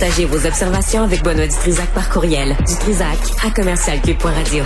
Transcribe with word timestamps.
Partagez 0.00 0.26
vos 0.26 0.46
observations 0.46 1.02
avec 1.02 1.24
Benoît 1.24 1.48
Dutrisac 1.48 1.88
par 1.92 2.08
courriel. 2.08 2.56
Dutrisac 2.68 3.18
à 3.44 3.50
commercialcube.radio. 3.50 4.64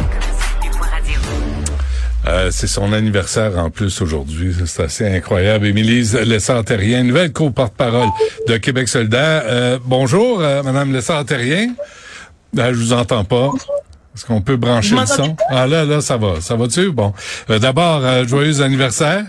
Euh, 2.27 2.51
c'est 2.51 2.67
son 2.67 2.93
anniversaire 2.93 3.57
en 3.57 3.71
plus 3.71 4.03
aujourd'hui. 4.03 4.55
C'est 4.67 4.83
assez 4.83 5.07
incroyable. 5.07 5.67
Émilie 5.67 6.03
Lessard-Terrien, 6.27 7.03
nouvelle 7.05 7.33
co-porte-parole 7.33 8.09
de 8.47 8.59
Québec 8.59 8.89
solidaire. 8.89 9.45
Euh, 9.47 9.79
bonjour, 9.83 10.43
euh, 10.43 10.63
Madame 10.63 10.93
Lessard-Terrien. 10.93 11.77
Euh, 12.59 12.75
je 12.75 12.79
vous 12.79 12.93
entends 12.93 13.25
pas. 13.25 13.53
Est-ce 14.15 14.27
qu'on 14.27 14.43
peut 14.43 14.57
brancher 14.57 14.97
le 14.97 15.07
son? 15.07 15.35
Ah 15.49 15.67
là, 15.67 15.87
là, 15.87 16.03
ça 16.03 16.19
va. 16.19 16.43
Ça 16.43 16.57
va-tu? 16.57 16.91
Bon. 16.93 17.15
Euh, 17.49 17.59
d'abord, 17.59 18.03
joyeux 18.29 18.61
anniversaire. 18.61 19.25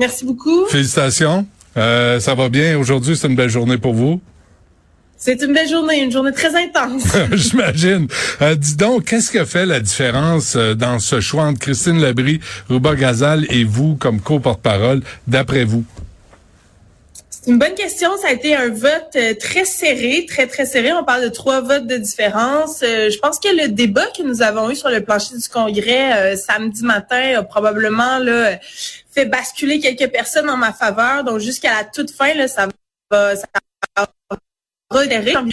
Merci 0.00 0.24
beaucoup. 0.24 0.66
Félicitations. 0.66 1.46
ça 1.76 2.34
va 2.36 2.48
bien. 2.48 2.76
Aujourd'hui, 2.76 3.16
c'est 3.16 3.28
une 3.28 3.36
belle 3.36 3.50
journée 3.50 3.78
pour 3.78 3.94
vous? 3.94 4.20
C'est 5.18 5.40
une 5.42 5.54
belle 5.54 5.68
journée, 5.68 6.02
une 6.02 6.12
journée 6.12 6.32
très 6.32 6.54
intense. 6.54 7.04
J'imagine. 7.32 8.06
Euh, 8.42 8.54
dis 8.54 8.76
donc, 8.76 9.06
qu'est-ce 9.06 9.30
qui 9.30 9.38
a 9.38 9.46
fait 9.46 9.64
la 9.64 9.80
différence 9.80 10.56
euh, 10.56 10.74
dans 10.74 10.98
ce 10.98 11.20
choix 11.20 11.44
entre 11.44 11.58
Christine 11.58 12.00
Labrie, 12.00 12.40
Ruba 12.68 12.94
Gazal 12.94 13.46
et 13.50 13.64
vous 13.64 13.96
comme 13.96 14.20
co-porte-parole, 14.20 15.02
d'après 15.26 15.64
vous? 15.64 15.84
C'est 17.30 17.50
une 17.50 17.58
bonne 17.58 17.74
question. 17.74 18.10
Ça 18.20 18.28
a 18.28 18.32
été 18.32 18.54
un 18.54 18.68
vote 18.68 19.16
euh, 19.16 19.32
très 19.40 19.64
serré, 19.64 20.26
très, 20.28 20.46
très 20.46 20.66
serré. 20.66 20.92
On 20.92 21.02
parle 21.02 21.24
de 21.24 21.28
trois 21.28 21.62
votes 21.62 21.86
de 21.86 21.96
différence. 21.96 22.80
je 22.82 23.18
pense 23.18 23.38
que 23.38 23.48
le 23.48 23.68
débat 23.68 24.06
que 24.16 24.22
nous 24.22 24.42
avons 24.42 24.70
eu 24.70 24.76
sur 24.76 24.90
le 24.90 25.00
plancher 25.00 25.34
du 25.34 25.48
congrès 25.48 26.36
samedi 26.36 26.84
matin 26.84 27.38
a 27.38 27.42
probablement 27.42 28.18
là, 28.18 28.58
fait 29.10 29.24
basculer 29.24 29.80
quelques 29.80 30.12
personnes 30.12 30.50
en 30.50 30.58
ma 30.58 30.74
faveur. 30.74 31.24
Donc, 31.24 31.38
jusqu'à 31.38 31.70
la 31.70 31.84
toute 31.84 32.10
fin, 32.10 32.34
là, 32.34 32.48
ça 32.48 32.68
va, 33.10 33.34
ça 33.34 33.46
va 33.54 34.36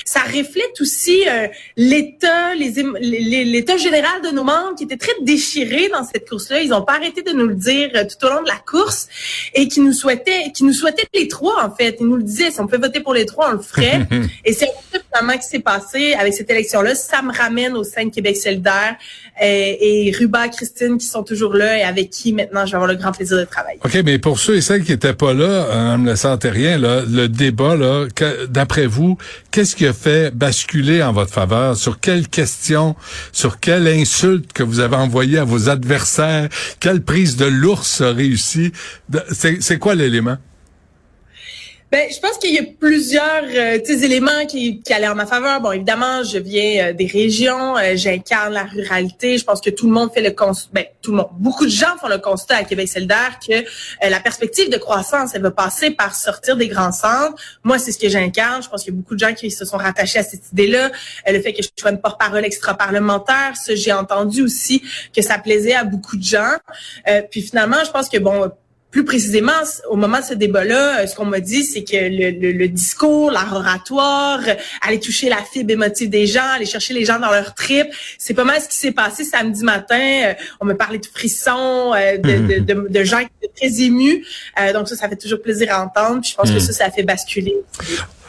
ça 0.06 0.20
reflète 0.22 0.80
aussi 0.80 1.28
euh, 1.28 1.48
l'état, 1.76 2.54
l'état 2.54 3.78
général 3.78 4.22
de 4.22 4.30
nos 4.30 4.44
membres 4.44 4.76
qui 4.78 4.84
étaient 4.84 4.98
très 4.98 5.14
déchirés 5.22 5.90
dans 5.90 6.04
cette 6.04 6.30
course-là. 6.30 6.62
Ils 6.62 6.70
n'ont 6.70 6.84
pas 6.84 6.94
arrêté 6.94 7.24
de 7.24 7.32
nous 7.32 7.48
le 7.48 7.56
dire 7.56 7.90
euh, 7.96 8.04
tout 8.04 8.24
au 8.28 8.30
long 8.30 8.44
de 8.44 8.48
la 8.48 8.58
course 8.58 9.08
et 9.56 9.68
qui 9.68 9.80
nous 9.80 9.92
souhaitaient, 9.92 10.52
qui 10.54 10.64
nous 10.64 10.74
souhaitaient 10.74 11.08
les 11.16 11.28
trois 11.28 11.66
en 11.66 11.74
fait. 11.76 11.98
Ils 12.00 12.06
nous 12.06 12.18
le 12.18 12.24
disaient, 12.24 12.52
si 12.52 12.60
on 12.60 12.66
pouvait 12.66 12.78
voter 12.78 13.00
pour 13.00 13.16
les 13.16 13.26
trois, 13.26 13.50
on 13.50 13.54
le 13.54 13.62
ferait. 13.62 14.08
et 14.46 14.54
c'est 14.54 14.70
finalement 15.14 15.38
qui 15.38 15.48
s'est 15.48 15.60
passé 15.60 16.14
avec 16.14 16.34
cette 16.34 16.50
élection-là. 16.50 16.96
Ça 16.96 17.22
me 17.22 17.32
ramène 17.32 17.74
au 17.74 17.84
sein 17.84 18.06
de 18.06 18.12
Québec 18.12 18.38
solidaire 18.38 18.96
euh, 19.42 19.46
et 19.46 20.14
Ruba, 20.18 20.48
Christine 20.50 20.98
qui 20.98 21.06
sont 21.06 21.24
toujours 21.24 21.54
là 21.54 21.78
et 21.78 21.84
avec 21.84 22.10
qui 22.10 22.34
maintenant 22.34 22.66
je 22.66 22.72
vais 22.72 22.76
avoir 22.76 22.92
le 22.92 22.96
grand 22.98 23.12
plaisir 23.12 23.38
de 23.38 23.46
travailler. 23.46 23.80
Ok, 23.84 23.98
mais 24.06 24.18
pour 24.20 24.40
ceux 24.40 24.56
et 24.56 24.62
celles 24.62 24.84
qui 24.84 24.92
n'étaient 24.92 25.14
pas 25.14 25.34
là, 25.34 25.98
ne 25.98 26.04
me 26.04 26.16
sentez 26.16 26.50
rien 26.50 26.78
le 26.78 27.28
débat 27.28 27.76
là, 27.76 28.08
d'après 28.50 28.86
vous 28.86 29.18
Qu'est-ce 29.52 29.76
qui 29.76 29.86
a 29.86 29.94
fait 29.94 30.36
basculer 30.36 31.04
en 31.04 31.14
votre 31.14 31.32
faveur? 31.32 31.78
Sur 31.78 32.00
quelle 32.00 32.28
question? 32.28 32.96
Sur 33.32 33.60
quelle 33.60 33.88
insulte 33.88 34.52
que 34.54 34.64
vous 34.64 34.80
avez 34.80 34.96
envoyée 34.96 35.38
à 35.38 35.44
vos 35.44 35.70
adversaires? 35.70 36.50
Quelle 36.80 37.02
prise 37.02 37.36
de 37.36 37.46
l'ours 37.46 38.02
a 38.02 38.12
réussi? 38.12 38.72
C'est 39.32 39.78
quoi 39.78 39.96
l'élément? 39.96 40.38
Ben, 41.94 42.10
je 42.12 42.20
pense 42.20 42.40
qu'il 42.40 42.56
y 42.56 42.58
a 42.58 42.64
plusieurs 42.64 43.44
euh, 43.54 43.78
éléments 43.78 44.48
qui, 44.48 44.82
qui 44.82 44.94
allaient 44.94 45.08
en 45.08 45.14
ma 45.14 45.28
faveur. 45.28 45.62
Bon, 45.62 45.72
évidemment, 45.72 46.24
je 46.24 46.40
viens 46.40 46.88
euh, 46.88 46.94
des 46.94 47.06
régions, 47.06 47.78
euh, 47.78 47.92
j'incarne 47.94 48.52
la 48.52 48.64
ruralité. 48.64 49.38
Je 49.38 49.44
pense 49.44 49.62
que 49.62 49.70
tout 49.70 49.86
le 49.86 49.94
monde 49.94 50.12
fait 50.12 50.24
le 50.24 50.32
constat, 50.32 50.70
ben, 50.74 50.86
tout 51.04 51.12
le 51.12 51.18
monde, 51.18 51.30
beaucoup 51.34 51.66
de 51.66 51.70
gens 51.70 51.96
font 52.02 52.08
le 52.08 52.18
constat 52.18 52.56
à 52.56 52.64
Québec 52.64 52.90
solidaire 52.90 53.38
que 53.48 53.54
euh, 53.54 54.10
la 54.10 54.20
perspective 54.20 54.72
de 54.72 54.78
croissance, 54.78 55.36
elle 55.36 55.44
va 55.44 55.52
passer 55.52 55.92
par 55.92 56.16
sortir 56.16 56.58
des 56.58 56.68
grands 56.68 56.92
centres. 56.92 57.36
Moi, 57.64 57.78
c'est 57.78 57.92
ce 57.92 58.00
que 58.00 58.10
j'incarne. 58.10 58.64
Je 58.64 58.70
pense 58.70 58.84
qu'il 58.84 58.92
y 58.92 58.98
a 58.98 59.00
beaucoup 59.00 59.14
de 59.14 59.20
gens 59.20 59.36
qui 59.36 59.52
se 59.52 59.64
sont 59.64 59.78
rattachés 59.78 60.18
à 60.18 60.24
cette 60.24 60.52
idée-là. 60.52 60.90
le 61.28 61.42
fait 61.42 61.54
que 61.54 61.62
je 61.62 61.70
sois 61.80 61.92
une 61.92 62.02
porte-parole 62.02 62.44
extra-parlementaire, 62.44 63.54
j'ai 63.72 63.94
entendu 63.94 64.42
aussi 64.42 64.82
que 65.16 65.22
ça 65.22 65.38
plaisait 65.38 65.76
à 65.76 65.84
beaucoup 65.84 66.18
de 66.18 66.24
gens. 66.24 66.58
puis 67.30 67.44
finalement, 67.44 67.84
je 67.86 67.92
pense 67.92 68.10
que 68.10 68.18
bon 68.18 68.52
plus 68.94 69.04
précisément, 69.04 69.52
au 69.90 69.96
moment 69.96 70.20
de 70.20 70.24
ce 70.24 70.36
débat-là, 70.36 71.00
euh, 71.00 71.08
ce 71.08 71.16
qu'on 71.16 71.26
m'a 71.26 71.40
dit, 71.40 71.64
c'est 71.64 71.84
que 71.84 71.98
le, 71.98 72.68
discours, 72.68 73.32
l'art 73.32 73.52
oratoire, 73.52 74.40
aller 74.84 75.00
toucher 75.00 75.30
la 75.30 75.38
fibre 75.38 75.72
émotive 75.72 76.12
des 76.12 76.28
gens, 76.28 76.48
aller 76.56 76.68
chercher 76.68 76.94
les 76.94 77.04
gens 77.04 77.20
dans 77.20 77.32
leur 77.32 77.56
trip, 77.56 77.88
c'est 78.20 78.36
pas 78.36 78.44
mal 78.44 78.62
ce 78.62 78.70
qui 78.70 78.78
s'est 78.78 78.92
passé 78.92 79.24
samedi 79.24 79.64
matin. 79.64 80.00
Euh, 80.00 80.34
on 80.62 80.66
me 80.66 80.76
parlait 80.76 81.00
de 81.00 81.08
frissons, 81.08 81.92
euh, 81.96 82.18
de, 82.18 82.60
de, 82.60 82.88
de, 82.88 83.04
gens 83.04 83.22
qui 83.22 83.32
étaient 83.42 83.68
très 83.68 83.82
émus. 83.82 84.24
donc 84.74 84.88
ça, 84.88 84.96
ça 84.96 85.10
fait 85.10 85.16
toujours 85.16 85.42
plaisir 85.42 85.74
à 85.74 85.84
entendre. 85.84 86.22
Puis 86.22 86.30
je 86.30 86.36
pense 86.36 86.52
que 86.52 86.60
ça, 86.60 86.72
ça 86.72 86.86
a 86.86 86.92
fait 86.92 87.04
basculer. 87.04 87.56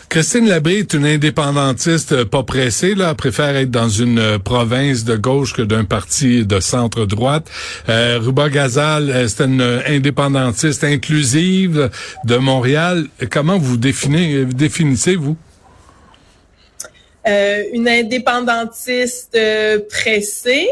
Christine 0.08 0.48
Labrie 0.48 0.76
est 0.76 0.94
une 0.94 1.06
indépendantiste 1.06 2.12
euh, 2.12 2.24
pas 2.24 2.42
pressée, 2.42 2.94
là. 2.94 3.10
Elle 3.10 3.16
préfère 3.16 3.56
être 3.56 3.70
dans 3.70 3.88
une 3.88 4.18
euh, 4.18 4.38
province 4.38 5.04
de 5.04 5.16
gauche 5.16 5.52
que 5.54 5.62
d'un 5.62 5.84
parti 5.84 6.44
de 6.46 6.60
centre-droite. 6.60 7.50
Euh, 7.88 8.18
Ruba 8.20 8.48
Gazal, 8.48 9.10
euh, 9.10 9.28
c'est 9.28 9.44
une 9.44 9.80
indépendantiste 9.86 10.84
inclusive 10.84 11.90
de 12.24 12.36
Montréal. 12.36 13.06
Comment 13.30 13.58
vous 13.58 13.76
définissez, 13.76 14.44
définissez-vous? 14.46 15.36
Euh, 17.26 17.64
une 17.72 17.88
indépendantiste 17.88 19.34
euh, 19.34 19.80
pressée 19.88 20.68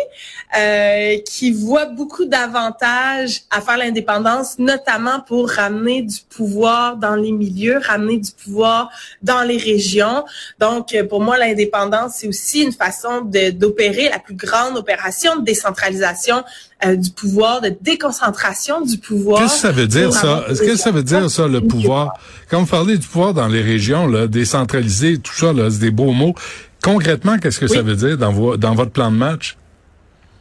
euh, 0.54 1.16
qui 1.20 1.50
voit 1.50 1.86
beaucoup 1.86 2.26
d'avantages 2.26 3.40
à 3.50 3.62
faire 3.62 3.78
l'indépendance, 3.78 4.58
notamment 4.58 5.20
pour 5.20 5.48
ramener 5.48 6.02
du 6.02 6.18
pouvoir 6.28 6.98
dans 6.98 7.14
les 7.14 7.32
milieux, 7.32 7.78
ramener 7.78 8.18
du 8.18 8.32
pouvoir 8.32 8.90
dans 9.22 9.42
les 9.42 9.56
régions. 9.56 10.26
Donc, 10.58 10.94
pour 11.08 11.22
moi, 11.22 11.38
l'indépendance, 11.38 12.16
c'est 12.16 12.28
aussi 12.28 12.62
une 12.62 12.72
façon 12.72 13.22
d'opérer 13.22 14.10
la 14.10 14.18
plus 14.18 14.34
grande 14.34 14.76
opération 14.76 15.36
de 15.36 15.44
décentralisation 15.44 16.44
du 16.84 17.10
pouvoir, 17.10 17.60
de 17.60 17.72
déconcentration 17.80 18.80
du 18.80 18.98
pouvoir. 18.98 19.40
Qu'est-ce 19.40 19.54
que 19.54 19.60
ça 19.60 19.72
veut 19.72 19.86
dire 19.86 20.12
ça? 20.12 20.44
Qu'est-ce 20.48 20.62
que 20.62 20.76
ça 20.76 20.90
veut 20.90 21.02
dire 21.02 21.30
ça, 21.30 21.46
le 21.46 21.60
pouvoir? 21.60 22.14
Quand 22.50 22.60
vous 22.60 22.66
parlez 22.66 22.98
du 22.98 23.06
pouvoir 23.06 23.34
dans 23.34 23.48
les 23.48 23.62
régions, 23.62 24.06
là, 24.06 24.26
décentralisé, 24.26 25.18
tout 25.18 25.34
ça, 25.34 25.52
là, 25.52 25.70
c'est 25.70 25.78
des 25.78 25.90
beaux 25.90 26.12
mots. 26.12 26.34
Concrètement, 26.82 27.38
qu'est-ce 27.38 27.60
que 27.60 27.68
ça 27.68 27.82
veut 27.82 27.96
dire 27.96 28.18
dans, 28.18 28.32
votre 28.32 28.90
plan 28.90 29.10
de 29.10 29.16
match? 29.16 29.56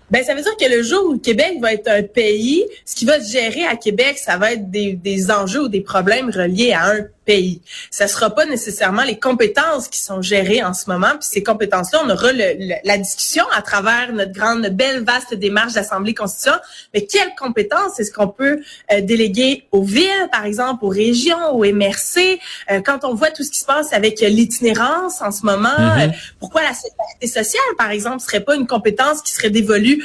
Ben, 0.09 0.23
ça 0.25 0.35
veut 0.35 0.41
dire 0.41 0.57
que 0.59 0.69
le 0.69 0.83
jour 0.83 1.05
où 1.07 1.13
le 1.13 1.19
Québec 1.19 1.53
va 1.61 1.73
être 1.73 1.87
un 1.87 2.03
pays, 2.03 2.65
ce 2.85 2.95
qui 2.95 3.05
va 3.05 3.21
se 3.21 3.31
gérer 3.31 3.65
à 3.65 3.77
Québec, 3.77 4.17
ça 4.17 4.37
va 4.37 4.53
être 4.53 4.69
des, 4.69 4.93
des 4.93 5.31
enjeux 5.31 5.61
ou 5.61 5.67
des 5.69 5.79
problèmes 5.79 6.29
reliés 6.29 6.73
à 6.73 6.89
un 6.89 7.05
pays. 7.25 7.61
Ça 7.91 8.07
sera 8.07 8.31
pas 8.31 8.45
nécessairement 8.45 9.03
les 9.03 9.19
compétences 9.19 9.87
qui 9.87 9.99
sont 9.99 10.21
gérées 10.21 10.63
en 10.63 10.73
ce 10.73 10.89
moment. 10.89 11.11
Puis 11.19 11.29
ces 11.31 11.43
compétences-là, 11.43 12.01
on 12.03 12.09
aura 12.09 12.31
le, 12.31 12.79
la 12.83 12.97
discussion 12.97 13.45
à 13.53 13.61
travers 13.61 14.11
notre 14.11 14.31
grande, 14.31 14.67
belle, 14.67 15.03
vaste 15.03 15.33
démarche 15.33 15.73
d'Assemblée 15.73 16.13
constituante. 16.13 16.61
Mais 16.93 17.05
quelles 17.05 17.33
compétences 17.37 17.99
est-ce 17.99 18.11
qu'on 18.11 18.27
peut 18.27 18.61
euh, 18.91 19.01
déléguer 19.01 19.67
aux 19.71 19.83
villes, 19.83 20.29
par 20.31 20.45
exemple, 20.45 20.83
aux 20.85 20.89
régions, 20.89 21.51
aux 21.53 21.63
MRC? 21.63 22.39
Euh, 22.71 22.81
quand 22.81 23.03
on 23.03 23.13
voit 23.13 23.31
tout 23.31 23.43
ce 23.43 23.51
qui 23.51 23.59
se 23.59 23.65
passe 23.65 23.93
avec 23.93 24.19
l'itinérance 24.21 25.21
en 25.21 25.31
ce 25.31 25.45
moment, 25.45 25.69
euh, 25.79 26.07
pourquoi 26.39 26.61
la 26.63 26.73
sécurité 26.73 27.27
sociale, 27.27 27.61
par 27.77 27.91
exemple, 27.91 28.19
serait 28.21 28.39
pas 28.39 28.55
une 28.55 28.67
compétence 28.67 29.21
qui 29.21 29.33
serait 29.33 29.49
dévolue 29.49 30.03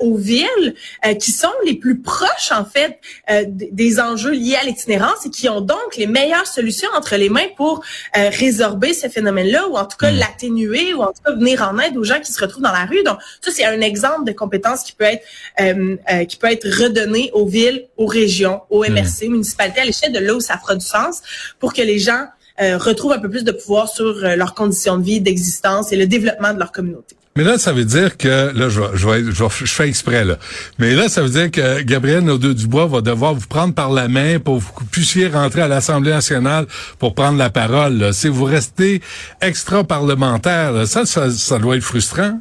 aux 0.00 0.16
villes, 0.16 0.74
qui 1.20 1.30
sont 1.30 1.52
les 1.64 1.74
plus 1.74 1.98
proches, 1.98 2.50
en 2.52 2.64
fait, 2.64 2.98
des 3.46 4.00
enjeux 4.00 4.32
liés 4.32 4.56
à 4.60 4.64
l'itinérance 4.64 5.26
et 5.26 5.30
qui 5.30 5.48
ont 5.48 5.60
donc 5.60 5.96
les 5.96 6.06
meilleures 6.06 6.46
solution 6.66 6.88
entre 6.96 7.16
les 7.16 7.28
mains 7.28 7.48
pour 7.56 7.82
euh, 8.16 8.28
résorber 8.30 8.92
ce 8.92 9.08
phénomène-là 9.08 9.68
ou 9.68 9.76
en 9.76 9.84
tout 9.84 9.96
cas 9.96 10.10
hmm. 10.10 10.16
l'atténuer 10.16 10.94
ou 10.94 11.02
en 11.02 11.12
tout 11.12 11.22
cas 11.24 11.32
venir 11.32 11.62
en 11.62 11.78
aide 11.78 11.96
aux 11.96 12.04
gens 12.04 12.20
qui 12.20 12.32
se 12.32 12.40
retrouvent 12.40 12.62
dans 12.62 12.72
la 12.72 12.86
rue. 12.86 13.02
Donc 13.04 13.18
ça 13.40 13.50
c'est 13.52 13.64
un 13.64 13.80
exemple 13.80 14.24
de 14.24 14.32
compétence 14.32 14.82
qui 14.82 14.92
peut 14.92 15.04
être 15.04 15.24
euh, 15.60 15.96
euh, 16.12 16.24
qui 16.24 16.36
peut 16.36 16.50
être 16.50 16.66
redonné 16.66 17.30
aux 17.34 17.46
villes, 17.46 17.86
aux 17.96 18.06
régions, 18.06 18.62
aux 18.70 18.82
MRC, 18.84 19.28
hmm. 19.28 19.32
municipalités 19.32 19.80
à 19.80 19.84
l'échelle 19.84 20.12
de 20.12 20.18
là 20.18 20.34
où 20.34 20.40
ça 20.40 20.58
fera 20.58 20.74
du 20.74 20.84
sens 20.84 21.22
pour 21.60 21.72
que 21.72 21.82
les 21.82 21.98
gens 21.98 22.26
retrouvent 22.58 23.12
un 23.12 23.18
peu 23.18 23.28
plus 23.28 23.44
de 23.44 23.52
pouvoir 23.52 23.86
sur 23.86 24.14
leurs 24.14 24.54
conditions 24.54 24.96
de 24.96 25.04
vie, 25.04 25.20
d'existence 25.20 25.92
et 25.92 25.96
le 25.96 26.06
développement 26.06 26.54
de 26.54 26.58
leur 26.58 26.72
communauté. 26.72 27.14
Mais 27.36 27.44
là, 27.44 27.58
ça 27.58 27.72
veut 27.72 27.84
dire 27.84 28.16
que, 28.16 28.52
là, 28.56 28.68
je, 28.68 28.80
je, 28.94 29.30
je, 29.30 29.44
je, 29.64 29.72
fais 29.72 29.88
exprès, 29.88 30.24
là. 30.24 30.38
Mais 30.78 30.94
là, 30.94 31.08
ça 31.08 31.22
veut 31.22 31.28
dire 31.28 31.50
que 31.50 31.82
Gabriel 31.82 32.24
Nadeau-Dubois 32.24 32.86
va 32.86 33.02
devoir 33.02 33.34
vous 33.34 33.46
prendre 33.46 33.74
par 33.74 33.90
la 33.90 34.08
main 34.08 34.38
pour 34.38 34.58
que 34.58 34.80
vous 34.80 34.86
puissiez 34.86 35.28
rentrer 35.28 35.60
à 35.60 35.68
l'Assemblée 35.68 36.12
nationale 36.12 36.66
pour 36.98 37.14
prendre 37.14 37.36
la 37.36 37.50
parole. 37.50 37.98
Là. 37.98 38.12
Si 38.14 38.28
vous 38.28 38.44
restez 38.44 39.02
extra-parlementaire, 39.42 40.86
ça, 40.86 41.04
ça, 41.04 41.30
ça 41.30 41.58
doit 41.58 41.76
être 41.76 41.82
frustrant. 41.82 42.40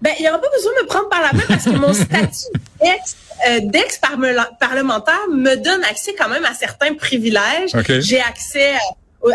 Ben, 0.00 0.12
il 0.18 0.22
n'y 0.22 0.28
aura 0.28 0.38
pas 0.38 0.48
besoin 0.54 0.72
de 0.78 0.82
me 0.82 0.88
prendre 0.88 1.08
par 1.08 1.20
la 1.20 1.32
main 1.32 1.44
parce 1.48 1.64
que 1.64 1.70
mon 1.70 1.92
statut 1.92 2.46
d'ex-parlementaire 3.62 5.28
me 5.32 5.54
donne 5.56 5.84
accès 5.84 6.14
quand 6.18 6.28
même 6.28 6.44
à 6.44 6.54
certains 6.54 6.94
privilèges. 6.94 7.70
J'ai 8.00 8.20
accès 8.20 8.74
à 8.74 8.78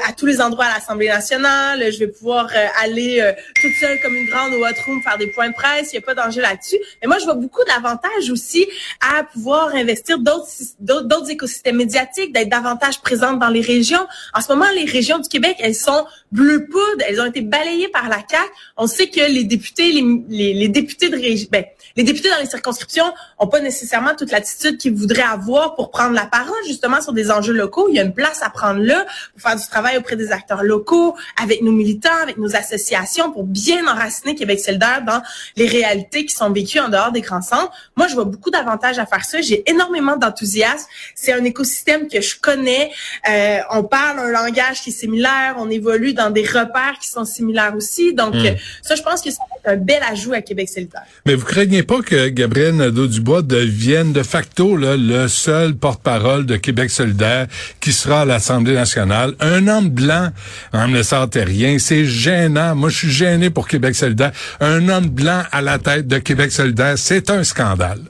à 0.07 0.13
tous 0.13 0.25
les 0.25 0.41
endroits 0.41 0.65
à 0.65 0.73
l'Assemblée 0.75 1.07
nationale. 1.07 1.91
Je 1.91 1.99
vais 1.99 2.07
pouvoir 2.07 2.49
euh, 2.55 2.65
aller 2.81 3.19
euh, 3.19 3.33
toute 3.61 3.71
seule 3.79 3.99
comme 4.01 4.13
une 4.15 4.27
grande 4.27 4.53
au 4.53 4.63
hot 4.63 4.81
room 4.85 5.01
faire 5.01 5.17
des 5.17 5.27
points 5.27 5.49
de 5.49 5.53
presse. 5.53 5.89
Il 5.91 5.97
n'y 5.97 6.03
a 6.03 6.05
pas 6.05 6.15
d'enjeu 6.15 6.41
là-dessus. 6.41 6.77
Mais 7.01 7.07
moi, 7.07 7.17
je 7.19 7.25
vois 7.25 7.35
beaucoup 7.35 7.63
d'avantages 7.65 8.29
aussi 8.29 8.67
à 9.01 9.23
pouvoir 9.23 9.73
investir 9.75 10.19
d'autres 10.19 10.47
d'autres 10.79 11.29
écosystèmes 11.29 11.77
médiatiques, 11.77 12.33
d'être 12.33 12.49
davantage 12.49 13.01
présente 13.01 13.39
dans 13.39 13.49
les 13.49 13.61
régions. 13.61 14.05
En 14.33 14.41
ce 14.41 14.51
moment, 14.51 14.69
les 14.75 14.85
régions 14.85 15.19
du 15.19 15.29
Québec, 15.29 15.57
elles 15.59 15.75
sont 15.75 16.05
bleu 16.31 16.65
poudre. 16.65 17.03
Elles 17.07 17.21
ont 17.21 17.25
été 17.25 17.41
balayées 17.41 17.89
par 17.89 18.09
la 18.09 18.17
CAQ. 18.17 18.49
On 18.77 18.87
sait 18.87 19.09
que 19.09 19.21
les 19.21 19.43
députés, 19.43 19.91
les, 19.91 20.53
les, 20.53 20.69
députés 20.69 21.09
de 21.09 21.17
région, 21.17 21.47
ben, 21.51 21.65
les 21.95 22.03
députés 22.03 22.29
dans 22.29 22.39
les 22.39 22.45
circonscriptions 22.45 23.13
ont 23.39 23.47
pas 23.47 23.59
nécessairement 23.59 24.15
toute 24.15 24.31
l'attitude 24.31 24.77
qu'ils 24.77 24.93
voudraient 24.93 25.21
avoir 25.21 25.75
pour 25.75 25.91
prendre 25.91 26.13
la 26.13 26.25
parole 26.25 26.53
justement 26.67 27.01
sur 27.01 27.13
des 27.13 27.31
enjeux 27.31 27.53
locaux. 27.53 27.87
Il 27.89 27.95
y 27.95 27.99
a 27.99 28.03
une 28.03 28.13
place 28.13 28.41
à 28.41 28.49
prendre 28.49 28.81
là 28.81 29.05
pour 29.33 29.41
faire 29.41 29.55
du 29.55 29.67
travail 29.67 29.97
auprès 29.97 30.15
des 30.15 30.31
acteurs 30.31 30.63
locaux, 30.63 31.15
avec 31.41 31.61
nos 31.61 31.71
militants, 31.71 32.09
avec 32.21 32.37
nos 32.37 32.55
associations, 32.55 33.31
pour 33.31 33.43
bien 33.43 33.87
enraciner 33.87 34.35
Québec 34.35 34.59
solidaire 34.59 35.03
dans 35.05 35.21
les 35.55 35.67
réalités 35.67 36.25
qui 36.25 36.35
sont 36.35 36.49
vécues 36.49 36.79
en 36.79 36.89
dehors 36.89 37.11
des 37.11 37.21
grands 37.21 37.41
centres. 37.41 37.71
Moi, 37.95 38.07
je 38.07 38.15
vois 38.15 38.25
beaucoup 38.25 38.49
d'avantages 38.49 38.99
à 38.99 39.05
faire 39.05 39.25
ça. 39.25 39.41
J'ai 39.41 39.69
énormément 39.69 40.17
d'enthousiasme. 40.17 40.85
C'est 41.15 41.33
un 41.33 41.43
écosystème 41.43 42.07
que 42.07 42.21
je 42.21 42.39
connais. 42.39 42.91
Euh, 43.29 43.59
on 43.71 43.83
parle 43.83 44.19
un 44.19 44.29
langage 44.29 44.81
qui 44.81 44.89
est 44.89 44.93
similaire. 44.93 45.55
On 45.57 45.69
évolue 45.69 46.13
dans 46.13 46.29
des 46.29 46.45
repères 46.45 46.97
qui 47.01 47.09
sont 47.09 47.25
similaires 47.25 47.73
aussi. 47.75 48.13
Donc, 48.13 48.35
hmm. 48.35 48.55
ça, 48.81 48.95
je 48.95 49.01
pense 49.01 49.21
que 49.21 49.29
c'est 49.31 49.37
un 49.65 49.75
bel 49.75 50.01
ajout 50.03 50.33
à 50.33 50.41
Québec 50.41 50.69
solidaire. 50.69 51.05
Mais 51.25 51.35
vous 51.35 51.45
craignez 51.45 51.80
pas 51.83 52.01
que 52.01 52.29
Gabriel 52.29 52.75
Nadeau-Dubois 52.75 53.41
devienne 53.41 54.13
de 54.13 54.23
facto 54.23 54.75
là, 54.75 54.97
le 54.97 55.27
seul 55.27 55.75
porte-parole 55.75 56.45
de 56.45 56.55
Québec 56.57 56.89
solidaire 56.89 57.47
qui 57.79 57.91
sera 57.91 58.21
à 58.21 58.25
l'Assemblée 58.25 58.73
nationale. 58.73 59.35
Un 59.39 59.67
homme 59.67 59.89
blanc, 59.89 60.29
en 60.73 60.87
me 60.87 60.97
laissant 60.97 61.27
rien, 61.33 61.77
c'est 61.79 62.05
gênant. 62.05 62.75
Moi, 62.75 62.89
je 62.89 62.97
suis 62.97 63.11
gêné 63.11 63.49
pour 63.49 63.67
Québec 63.67 63.95
solidaire. 63.95 64.31
Un 64.59 64.89
homme 64.89 65.07
blanc 65.07 65.43
à 65.51 65.61
la 65.61 65.79
tête 65.79 66.07
de 66.07 66.17
Québec 66.17 66.51
solidaire, 66.51 66.97
c'est 66.97 67.29
un 67.29 67.43
scandale. 67.43 68.01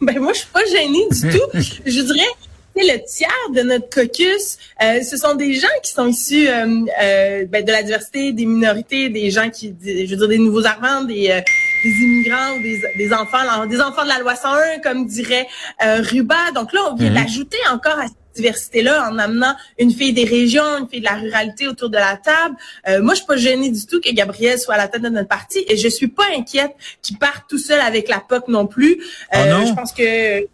ben 0.00 0.18
moi, 0.18 0.32
je 0.32 0.38
suis 0.38 0.48
pas 0.52 0.64
gênée 0.66 1.06
du 1.10 1.38
tout. 1.38 1.58
je 1.86 2.00
dirais, 2.00 2.30
le 2.76 2.98
tiers 3.06 3.50
de 3.54 3.62
notre 3.62 3.88
caucus, 3.88 4.58
euh, 4.82 5.02
ce 5.02 5.16
sont 5.16 5.34
des 5.34 5.54
gens 5.54 5.68
qui 5.82 5.92
sont 5.92 6.08
issus 6.08 6.48
euh, 6.48 6.80
euh, 7.02 7.46
ben, 7.46 7.64
de 7.64 7.70
la 7.70 7.82
diversité, 7.82 8.32
des 8.32 8.46
minorités, 8.46 9.08
des 9.08 9.30
gens 9.30 9.50
qui, 9.50 9.74
je 9.82 10.10
veux 10.10 10.16
dire, 10.16 10.28
des 10.28 10.38
nouveaux 10.38 10.66
arrivants, 10.66 11.04
des, 11.04 11.42
des 11.84 11.90
immigrants 11.90 12.56
ou 12.56 12.62
des, 12.62 12.82
des 12.96 13.12
enfants, 13.12 13.66
des 13.66 13.80
enfants 13.80 14.02
de 14.02 14.08
la 14.08 14.18
loi 14.18 14.34
101, 14.34 14.80
comme 14.80 15.06
dirait 15.06 15.46
Ruba. 15.80 16.50
Donc 16.54 16.72
là, 16.72 16.80
on 16.90 16.94
vient 16.94 17.10
mhm. 17.10 17.16
d'ajouter 17.16 17.58
encore 17.70 17.98
à 17.98 18.06
cette 18.06 18.16
diversité-là 18.34 19.08
en 19.08 19.18
amenant 19.18 19.54
une 19.78 19.92
fille 19.92 20.12
des 20.12 20.24
régions, 20.24 20.78
une 20.78 20.88
fille 20.88 21.00
de 21.00 21.04
la 21.04 21.14
ruralité 21.14 21.68
autour 21.68 21.90
de 21.90 21.98
la 21.98 22.16
table. 22.16 22.56
moi, 23.02 23.14
je 23.14 23.18
suis 23.18 23.26
pas 23.26 23.36
gênée 23.36 23.70
du 23.70 23.86
tout 23.86 24.00
que 24.00 24.10
Gabriel 24.12 24.58
soit 24.58 24.74
à 24.74 24.78
la 24.78 24.88
tête 24.88 25.02
de 25.02 25.08
notre 25.08 25.28
parti 25.28 25.64
et 25.68 25.76
je 25.76 25.88
suis 25.88 26.08
pas 26.08 26.24
inquiète 26.36 26.72
qu'il 27.02 27.18
parte 27.18 27.44
tout 27.48 27.58
seul 27.58 27.80
avec 27.80 28.08
la 28.08 28.18
POC 28.18 28.48
non 28.48 28.66
plus. 28.66 29.00
Oh 29.32 29.38
non? 29.48 29.66
Je 29.66 29.74
pense 29.74 29.92
que 29.92 30.48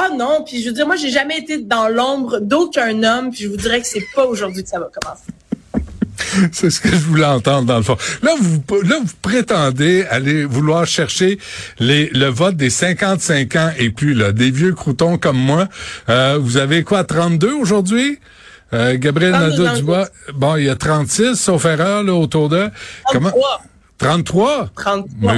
ah 0.00 0.10
non, 0.10 0.44
puis 0.44 0.62
je 0.62 0.68
veux 0.68 0.74
dire, 0.74 0.86
moi, 0.86 0.96
j'ai 0.96 1.10
jamais 1.10 1.38
été 1.38 1.58
dans 1.58 1.88
l'ombre 1.88 2.38
d'aucun 2.38 3.02
homme, 3.02 3.30
puis 3.30 3.44
je 3.44 3.48
vous 3.48 3.56
dirais 3.56 3.80
que 3.80 3.86
c'est 3.86 4.04
pas 4.14 4.26
aujourd'hui 4.26 4.62
que 4.62 4.68
ça 4.68 4.78
va 4.78 4.90
commencer. 4.92 5.24
C'est 6.52 6.70
ce 6.70 6.80
que 6.80 6.90
je 6.90 6.96
voulais 6.96 7.24
entendre 7.24 7.66
dans 7.66 7.76
le 7.76 7.82
fond. 7.82 7.96
Là, 8.22 8.32
vous, 8.40 8.62
là, 8.82 8.96
vous 9.02 9.14
prétendez 9.22 10.04
aller 10.10 10.44
vouloir 10.44 10.86
chercher 10.86 11.38
les, 11.78 12.08
le 12.10 12.26
vote 12.26 12.56
des 12.56 12.70
55 12.70 13.56
ans 13.56 13.70
et 13.78 13.90
plus, 13.90 14.14
là, 14.14 14.32
des 14.32 14.50
vieux 14.50 14.74
croutons 14.74 15.18
comme 15.18 15.38
moi. 15.38 15.68
Euh, 16.08 16.38
vous 16.40 16.56
avez 16.56 16.84
quoi, 16.84 17.04
32 17.04 17.52
aujourd'hui? 17.52 18.18
Euh, 18.74 18.96
Gabriel 18.98 19.32
Nadeau-Dubois, 19.32 20.08
bon, 20.34 20.56
il 20.56 20.64
y 20.64 20.68
a 20.68 20.76
36, 20.76 21.36
sauf 21.36 21.64
erreur, 21.64 22.02
là, 22.02 22.12
autour 22.12 22.48
de... 22.48 22.68
33. 23.06 23.12
Comment? 23.12 23.32
33? 23.98 24.70
33. 24.76 25.34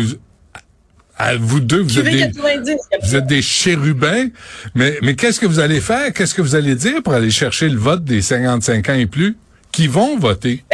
Ah, 1.23 1.37
vous 1.39 1.61
deux, 1.61 1.83
vous 1.83 1.99
êtes, 1.99 2.07
des, 2.07 2.77
vous 3.03 3.15
êtes 3.15 3.27
des 3.27 3.43
chérubins. 3.43 4.29
Mais, 4.75 4.99
mais 5.03 5.15
qu'est-ce 5.15 5.39
que 5.39 5.45
vous 5.45 5.61
allez 5.61 5.83
faire? 5.83 6.15
Qu'est-ce 6.15 6.35
que 6.35 6.41
vous 6.41 6.55
allez 6.55 6.75
dire 6.75 7.03
pour 7.03 7.13
aller 7.13 7.31
chercher 7.31 7.69
le 7.69 7.77
vote 7.77 8.05
des 8.05 8.23
55 8.23 8.89
ans 8.89 8.95
et 8.95 9.05
plus? 9.05 9.37
Qui 9.73 9.87
vont 9.87 10.19
voter? 10.19 10.65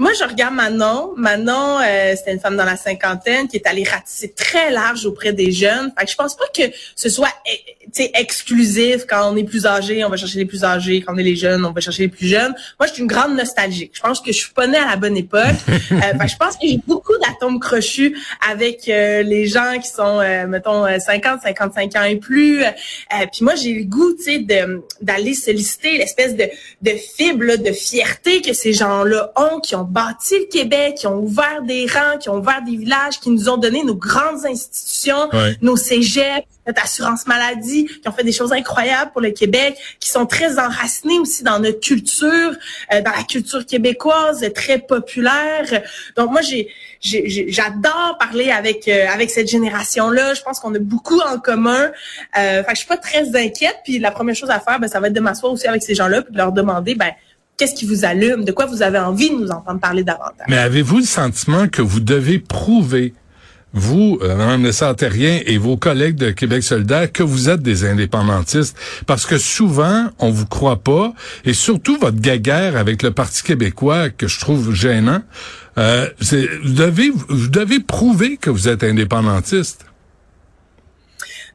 Moi, 0.00 0.12
je 0.18 0.24
regarde 0.24 0.54
Manon. 0.54 1.12
Manon, 1.14 1.78
euh, 1.78 2.14
c'était 2.16 2.32
une 2.32 2.40
femme 2.40 2.56
dans 2.56 2.64
la 2.64 2.76
cinquantaine 2.76 3.48
qui 3.48 3.58
est 3.58 3.66
allée 3.66 3.84
ratisser 3.84 4.32
très 4.32 4.70
large 4.70 5.04
auprès 5.04 5.34
des 5.34 5.52
jeunes. 5.52 5.92
Fait 5.96 6.06
que 6.06 6.10
je 6.10 6.16
pense 6.16 6.34
pas 6.38 6.46
que 6.56 6.62
ce 6.96 7.10
soit 7.10 7.28
eh, 7.44 8.10
exclusif 8.14 9.04
quand 9.06 9.30
on 9.30 9.36
est 9.36 9.44
plus 9.44 9.66
âgé, 9.66 10.02
on 10.02 10.08
va 10.08 10.16
chercher 10.16 10.38
les 10.38 10.46
plus 10.46 10.64
âgés. 10.64 11.02
Quand 11.02 11.14
on 11.14 11.18
est 11.18 11.22
les 11.22 11.36
jeunes, 11.36 11.66
on 11.66 11.72
va 11.72 11.82
chercher 11.82 12.04
les 12.04 12.08
plus 12.08 12.26
jeunes. 12.26 12.54
Moi, 12.78 12.86
je 12.86 12.94
suis 12.94 13.02
une 13.02 13.08
grande 13.08 13.36
nostalgique. 13.36 13.92
Je 13.94 14.00
pense 14.00 14.20
que 14.20 14.32
je 14.32 14.38
suis 14.38 14.52
pas 14.54 14.66
née 14.66 14.78
à 14.78 14.86
la 14.86 14.96
bonne 14.96 15.18
époque. 15.18 15.40
euh, 15.68 15.76
je 15.92 16.36
pense 16.36 16.56
que 16.56 16.66
j'ai 16.66 16.80
beaucoup 16.86 17.16
d'atomes 17.18 17.60
crochus 17.60 18.16
avec 18.50 18.88
euh, 18.88 19.22
les 19.22 19.46
gens 19.46 19.78
qui 19.82 19.88
sont, 19.88 20.20
euh, 20.20 20.46
mettons, 20.46 20.86
50, 20.98 21.42
55 21.42 21.96
ans 21.96 22.04
et 22.04 22.16
plus. 22.16 22.62
Puis 23.32 23.42
moi, 23.44 23.54
j'ai 23.54 23.74
le 23.74 23.84
goût, 23.84 24.14
tu 24.14 24.22
sais, 24.24 24.46
d'aller 25.02 25.34
solliciter 25.34 25.98
l'espèce 25.98 26.36
de, 26.36 26.44
de 26.82 26.90
fibre, 26.90 27.56
de 27.56 27.72
fierté 27.72 28.40
que 28.40 28.52
ces 28.54 28.72
gens-là 28.72 29.32
ont, 29.36 29.60
qui 29.60 29.74
ont 29.74 29.89
bâti 29.90 30.38
le 30.38 30.46
Québec, 30.46 30.96
qui 30.98 31.06
ont 31.06 31.18
ouvert 31.18 31.62
des 31.62 31.86
rangs, 31.86 32.18
qui 32.18 32.28
ont 32.28 32.38
ouvert 32.38 32.62
des 32.62 32.76
villages, 32.76 33.20
qui 33.20 33.30
nous 33.30 33.48
ont 33.48 33.56
donné 33.56 33.82
nos 33.82 33.94
grandes 33.94 34.44
institutions, 34.46 35.28
nos 35.60 35.76
cégeps, 35.76 36.46
notre 36.66 36.82
assurance 36.82 37.26
maladie, 37.26 37.86
qui 37.86 38.08
ont 38.08 38.12
fait 38.12 38.24
des 38.24 38.32
choses 38.32 38.52
incroyables 38.52 39.10
pour 39.12 39.20
le 39.20 39.30
Québec, 39.30 39.76
qui 39.98 40.10
sont 40.10 40.26
très 40.26 40.58
enracinés 40.58 41.18
aussi 41.18 41.42
dans 41.42 41.58
notre 41.58 41.80
culture, 41.80 42.52
euh, 42.92 43.00
dans 43.00 43.10
la 43.10 43.22
culture 43.24 43.66
québécoise, 43.66 44.44
très 44.54 44.78
populaire. 44.78 45.82
Donc 46.16 46.30
moi, 46.30 46.40
j'ai 46.42 46.68
j'adore 47.00 48.16
parler 48.18 48.50
avec 48.50 48.86
euh, 48.86 49.06
avec 49.08 49.30
cette 49.30 49.48
génération-là. 49.48 50.34
Je 50.34 50.42
pense 50.42 50.60
qu'on 50.60 50.74
a 50.74 50.78
beaucoup 50.78 51.20
en 51.20 51.38
commun. 51.38 51.90
Euh, 52.38 52.62
fait 52.62 52.70
je 52.70 52.76
suis 52.76 52.86
pas 52.86 52.98
très 52.98 53.34
inquiète. 53.36 53.78
Puis 53.84 53.98
la 53.98 54.10
première 54.10 54.34
chose 54.34 54.50
à 54.50 54.60
faire, 54.60 54.78
ben, 54.78 54.88
ça 54.88 55.00
va 55.00 55.08
être 55.08 55.14
de 55.14 55.20
m'asseoir 55.20 55.52
aussi 55.52 55.66
avec 55.66 55.82
ces 55.82 55.94
gens-là, 55.94 56.22
puis 56.22 56.32
de 56.32 56.38
leur 56.38 56.52
demander, 56.52 56.94
ben 56.94 57.10
qu'est-ce 57.60 57.74
qui 57.74 57.84
vous 57.84 58.06
allume, 58.06 58.44
de 58.44 58.52
quoi 58.52 58.64
vous 58.64 58.80
avez 58.80 58.98
envie 58.98 59.28
de 59.28 59.34
nous 59.34 59.50
entendre 59.50 59.80
parler 59.80 60.02
davantage. 60.02 60.46
Mais 60.48 60.56
avez-vous 60.56 61.00
le 61.00 61.04
sentiment 61.04 61.68
que 61.68 61.82
vous 61.82 62.00
devez 62.00 62.38
prouver 62.38 63.12
vous, 63.72 64.18
euh, 64.22 64.34
Mme 64.34 64.64
Lessard-Terrien 64.64 65.40
et 65.46 65.58
vos 65.58 65.76
collègues 65.76 66.16
de 66.16 66.30
Québec 66.30 66.62
solidaire, 66.62 67.12
que 67.12 67.22
vous 67.22 67.50
êtes 67.50 67.60
des 67.60 67.84
indépendantistes? 67.84 68.76
Parce 69.06 69.26
que 69.26 69.38
souvent, 69.38 70.08
on 70.18 70.30
vous 70.30 70.46
croit 70.46 70.82
pas, 70.82 71.12
et 71.44 71.52
surtout 71.52 71.96
votre 71.98 72.18
gaguerre 72.18 72.76
avec 72.76 73.02
le 73.02 73.10
Parti 73.12 73.42
québécois, 73.42 74.08
que 74.08 74.26
je 74.26 74.40
trouve 74.40 74.74
gênant, 74.74 75.22
euh, 75.78 76.08
vous, 76.18 76.72
devez, 76.72 77.12
vous 77.28 77.48
devez 77.48 77.78
prouver 77.78 78.38
que 78.38 78.50
vous 78.50 78.68
êtes 78.68 78.82
indépendantiste. 78.82 79.84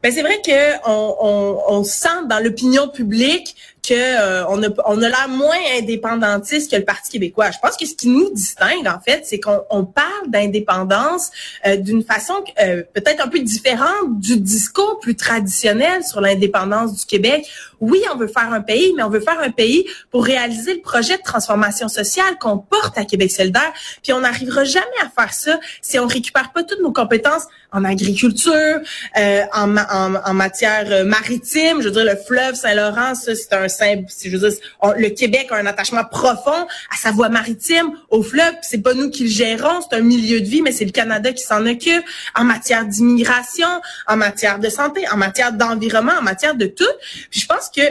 Ben 0.02 0.12
c'est 0.12 0.22
vrai 0.22 0.40
que 0.46 0.88
on, 0.88 1.16
on, 1.20 1.74
on 1.78 1.84
sent 1.84 2.28
dans 2.30 2.42
l'opinion 2.42 2.88
publique 2.88 3.56
que 3.86 3.94
euh, 3.94 4.44
on 4.48 4.62
a 4.62 4.68
on 4.86 5.00
a 5.00 5.08
l'air 5.08 5.28
moins 5.28 5.56
indépendantiste 5.78 6.70
que 6.70 6.76
le 6.76 6.84
Parti 6.84 7.12
québécois. 7.12 7.50
Je 7.50 7.58
pense 7.62 7.76
que 7.76 7.86
ce 7.86 7.94
qui 7.94 8.08
nous 8.08 8.30
distingue 8.30 8.86
en 8.86 9.00
fait, 9.00 9.22
c'est 9.24 9.38
qu'on 9.38 9.62
on 9.70 9.84
parle 9.84 10.28
d'indépendance 10.28 11.30
euh, 11.66 11.76
d'une 11.76 12.02
façon 12.02 12.34
euh, 12.60 12.82
peut-être 12.94 13.24
un 13.24 13.28
peu 13.28 13.38
différente 13.38 14.18
du 14.18 14.38
discours 14.40 14.98
plus 15.00 15.14
traditionnel 15.14 16.02
sur 16.04 16.20
l'indépendance 16.20 16.98
du 16.98 17.06
Québec. 17.06 17.46
Oui, 17.80 18.02
on 18.12 18.16
veut 18.16 18.26
faire 18.26 18.52
un 18.52 18.60
pays, 18.60 18.92
mais 18.96 19.02
on 19.02 19.10
veut 19.10 19.20
faire 19.20 19.38
un 19.40 19.50
pays 19.50 19.86
pour 20.10 20.24
réaliser 20.24 20.74
le 20.74 20.80
projet 20.80 21.16
de 21.18 21.22
transformation 21.22 21.88
sociale 21.88 22.38
qu'on 22.40 22.58
porte 22.58 22.98
à 22.98 23.04
Québec 23.04 23.30
solidaire. 23.30 23.72
Puis 24.02 24.12
on 24.12 24.20
n'arrivera 24.20 24.64
jamais 24.64 24.86
à 25.04 25.08
faire 25.08 25.32
ça 25.32 25.60
si 25.82 25.98
on 25.98 26.06
récupère 26.06 26.52
pas 26.52 26.62
toutes 26.64 26.80
nos 26.80 26.92
compétences 26.92 27.44
en 27.72 27.84
agriculture, 27.84 28.80
en, 29.16 29.76
en, 29.76 30.14
en, 30.24 30.34
matière 30.34 31.04
maritime. 31.04 31.80
Je 31.80 31.88
veux 31.88 31.90
dire, 31.90 32.04
le 32.04 32.16
fleuve 32.16 32.54
Saint-Laurent, 32.54 33.14
ça 33.14 33.34
c'est 33.34 33.52
un 33.52 33.66
je 33.68 34.36
veux 34.36 34.48
dire, 34.48 34.58
le 34.96 35.08
Québec 35.10 35.48
a 35.50 35.56
un 35.56 35.66
attachement 35.66 36.04
profond 36.04 36.66
à 36.90 36.96
sa 36.96 37.10
voie 37.10 37.28
maritime, 37.28 37.90
au 38.10 38.22
fleuve. 38.22 38.54
C'est 38.62 38.82
pas 38.82 38.94
nous 38.94 39.10
qui 39.10 39.24
le 39.24 39.30
gérons, 39.30 39.80
c'est 39.88 39.96
un 39.96 40.02
milieu 40.02 40.40
de 40.40 40.46
vie, 40.46 40.62
mais 40.62 40.72
c'est 40.72 40.84
le 40.84 40.92
Canada 40.92 41.32
qui 41.32 41.42
s'en 41.42 41.66
occupe. 41.66 42.04
En 42.34 42.44
matière 42.44 42.84
d'immigration, 42.84 43.68
en 44.06 44.16
matière 44.16 44.58
de 44.58 44.68
santé, 44.68 45.04
en 45.12 45.16
matière 45.16 45.52
d'environnement, 45.52 46.14
en 46.18 46.22
matière 46.22 46.54
de 46.54 46.66
tout. 46.66 46.84
Puis 47.30 47.40
je 47.40 47.46
pense 47.46 47.70
que 47.74 47.82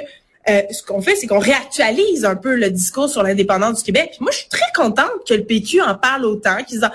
euh, 0.47 0.61
ce 0.71 0.83
qu'on 0.83 1.01
fait, 1.01 1.15
c'est 1.15 1.25
qu'on 1.25 1.39
réactualise 1.39 2.23
un 2.23 2.35
peu 2.35 2.55
le 2.55 2.69
discours 2.69 3.09
sur 3.09 3.23
l'indépendance 3.23 3.79
du 3.79 3.83
Québec. 3.83 4.09
Puis 4.11 4.19
moi, 4.21 4.31
je 4.31 4.37
suis 4.39 4.49
très 4.49 4.71
contente 4.75 5.09
que 5.27 5.33
le 5.33 5.43
PQ 5.43 5.81
en 5.81 5.95
parle 5.95 6.25
autant, 6.25 6.63
qu'ils 6.63 6.85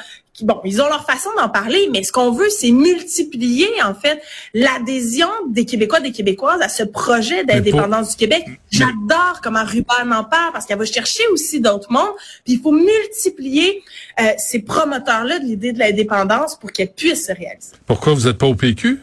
bon, 0.45 0.61
ils 0.65 0.81
ont 0.81 0.89
leur 0.89 1.05
façon 1.05 1.31
d'en 1.37 1.49
parler, 1.49 1.89
mais 1.93 2.03
ce 2.03 2.13
qu'on 2.13 2.31
veut, 2.31 2.49
c'est 2.51 2.71
multiplier, 2.71 3.69
en 3.85 3.95
fait, 3.95 4.21
l'adhésion 4.55 5.29
des 5.49 5.65
Québécois, 5.65 6.01
des 6.01 6.13
Québécoises 6.13 6.61
à 6.61 6.69
ce 6.69 6.83
projet 6.83 7.45
d'indépendance 7.45 8.11
du 8.11 8.17
Québec. 8.17 8.45
J'adore 8.71 9.41
comment 9.43 9.65
Ruben 9.65 10.13
en 10.13 10.25
parle 10.25 10.53
parce 10.53 10.67
qu'elle 10.67 10.79
va 10.79 10.85
chercher 10.85 11.27
aussi 11.33 11.61
d'autres 11.61 11.91
mondes. 11.91 12.15
Puis 12.45 12.55
il 12.55 12.61
faut 12.61 12.73
multiplier 12.73 13.83
euh, 14.21 14.25
ces 14.39 14.61
promoteurs-là 14.61 15.39
de 15.39 15.45
l'idée 15.45 15.73
de 15.73 15.79
l'indépendance 15.79 16.57
pour 16.57 16.73
qu'elle 16.73 16.93
puisse 16.93 17.27
se 17.27 17.33
réaliser. 17.33 17.73
Pourquoi 17.87 18.15
vous 18.15 18.27
n'êtes 18.27 18.39
pas 18.39 18.47
au 18.47 18.55
PQ? 18.55 19.01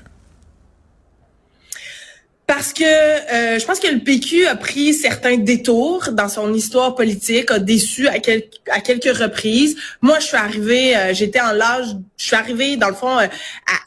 Parce 2.48 2.72
que 2.72 2.86
euh, 2.86 3.60
je 3.60 3.66
pense 3.66 3.82
que 3.82 3.89
le 3.89 4.00
PQ 4.00 4.46
a 4.46 4.56
pris 4.56 4.94
certains 4.94 5.36
détours 5.36 6.12
dans 6.13 6.30
son 6.30 6.54
histoire 6.54 6.96
politique, 6.96 7.51
a 7.51 7.60
déçu 7.60 8.08
à, 8.08 8.20
quelques 8.20 8.62
à 8.72 8.80
quelques 8.80 9.18
reprises. 9.18 9.75
Moi, 10.01 10.20
je 10.20 10.27
suis 10.27 10.38
arrivée, 10.38 10.96
euh, 10.96 11.13
j'étais 11.13 11.42
en 11.42 11.51
l'âge, 11.51 11.88
je 12.16 12.25
suis 12.25 12.38
arrivée 12.38 12.77
dans 12.77 12.88
le 12.88 12.94
fond 12.94 13.20
euh, 13.20 13.27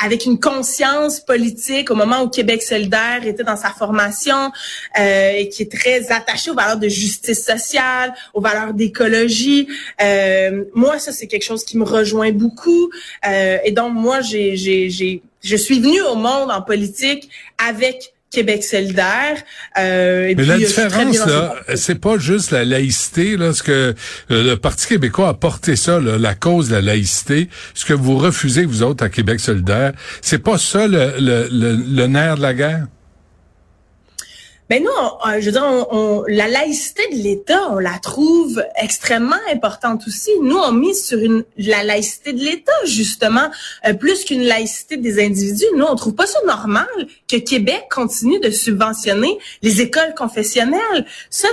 avec 0.04 0.26
une 0.26 0.38
conscience 0.38 1.20
politique 1.20 1.90
au 1.90 1.94
moment 1.94 2.20
où 2.20 2.28
Québec 2.28 2.62
solidaire 2.62 3.26
était 3.26 3.44
dans 3.44 3.56
sa 3.56 3.70
formation 3.70 4.52
et 4.94 5.48
qui 5.48 5.62
est 5.62 5.72
très 5.72 6.12
attaché 6.12 6.50
aux 6.50 6.54
valeurs 6.54 6.76
de 6.76 6.88
justice 6.88 7.42
sociale, 7.42 8.12
aux 8.34 8.42
valeurs 8.42 8.74
d'écologie. 8.74 9.68
moi, 10.74 10.98
ça 10.98 11.12
c'est 11.12 11.28
quelque 11.28 11.44
chose 11.44 11.64
qui 11.64 11.78
me 11.78 11.84
rejoint 11.84 12.32
beaucoup. 12.32 12.90
et 13.24 13.72
donc 13.72 13.94
moi, 13.94 14.20
j'ai, 14.20 14.56
j'ai, 14.56 14.90
j'ai, 14.90 15.22
je 15.42 15.56
suis 15.56 15.80
venue 15.80 16.02
au 16.02 16.14
monde 16.14 16.50
en 16.50 16.60
politique 16.60 17.30
avec 17.58 18.12
Québec 18.30 18.62
solidaire. 18.62 19.36
Euh, 19.78 20.32
Mais 20.36 20.44
la 20.44 20.56
différence, 20.56 21.18
là, 21.26 21.56
c'est 21.74 22.00
pas 22.00 22.16
juste 22.16 22.52
la 22.52 22.64
laïcité, 22.64 23.36
là, 23.36 23.52
ce 23.52 23.62
que 23.62 23.72
euh, 23.72 23.94
le 24.30 24.54
Parti 24.54 24.86
québécois 24.86 25.30
a 25.30 25.34
porté 25.34 25.74
ça, 25.74 25.98
la 26.00 26.34
cause 26.34 26.68
de 26.68 26.76
la 26.76 26.80
laïcité, 26.80 27.48
ce 27.74 27.84
que 27.84 27.92
vous 27.92 28.16
refusez, 28.16 28.64
vous 28.64 28.82
autres, 28.84 29.04
à 29.04 29.08
Québec 29.08 29.40
solidaire, 29.40 29.92
c'est 30.22 30.42
pas 30.42 30.58
ça 30.58 30.86
le, 30.86 31.14
le, 31.18 31.48
le 31.50 32.06
nerf 32.06 32.36
de 32.36 32.42
la 32.42 32.54
guerre? 32.54 32.86
Ben 34.70 34.84
non, 34.84 35.18
je 35.40 35.46
veux 35.46 35.50
dire, 35.50 35.64
on, 35.90 36.22
la 36.28 36.46
laïcité 36.46 37.02
de 37.10 37.16
l'État, 37.16 37.72
on 37.72 37.80
la 37.80 37.98
trouve 37.98 38.64
extrêmement 38.80 39.34
importante 39.52 40.06
aussi. 40.06 40.30
Nous, 40.42 40.56
on 40.56 40.70
mise 40.70 41.04
sur 41.04 41.18
une 41.18 41.42
la 41.58 41.82
laïcité 41.82 42.32
de 42.32 42.38
l'État 42.38 42.70
justement, 42.84 43.50
euh, 43.84 43.94
plus 43.94 44.24
qu'une 44.24 44.44
laïcité 44.44 44.96
des 44.96 45.20
individus. 45.20 45.66
Nous, 45.74 45.84
on 45.84 45.96
trouve 45.96 46.14
pas 46.14 46.28
ça 46.28 46.38
normal 46.46 46.86
que 47.26 47.34
Québec 47.34 47.88
continue 47.90 48.38
de 48.38 48.50
subventionner 48.50 49.40
les 49.62 49.80
écoles 49.80 50.14
confessionnelles. 50.16 51.04
Ça, 51.30 51.48